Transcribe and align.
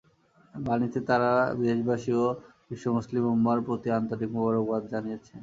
বাণীতে 0.55 0.99
তাঁরা 1.07 1.31
দেশবাসী 1.61 2.11
ও 2.19 2.25
বিশ্ব 2.69 2.85
মুসলিম 2.97 3.23
উম্মাহর 3.27 3.59
প্রতি 3.67 3.87
আন্তরিক 3.97 4.29
মোবারকবাদ 4.35 4.81
জানিয়েছেন। 4.93 5.37